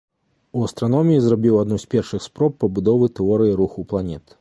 У 0.59 0.63
астраноміі 0.67 1.19
зрабіў 1.27 1.59
адну 1.65 1.79
з 1.85 1.89
першых 1.93 2.27
спроб 2.29 2.59
пабудовы 2.65 3.15
тэорыі 3.21 3.53
руху 3.65 3.79
планет. 3.95 4.25